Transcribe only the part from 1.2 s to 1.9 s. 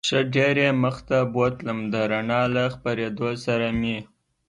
بوتلم،